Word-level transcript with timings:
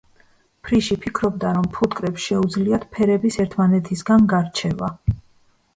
ფრიში 0.67 0.95
ფიქრობდა, 1.03 1.51
რომ 1.57 1.67
ფუტკრებს 1.75 2.25
შეუძლიათ 2.31 2.89
ფერების 2.97 3.39
ერთმანეთისგან 3.45 4.29
გარჩევა. 4.35 4.93